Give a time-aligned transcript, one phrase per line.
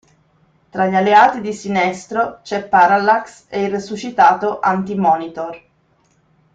[0.71, 5.63] Tra gli alleati di Sinestro c'è Parallax e il resuscitato Anti-Monitor.